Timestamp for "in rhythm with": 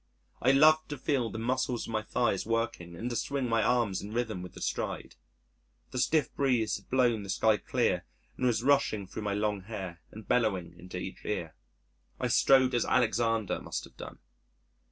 4.01-4.53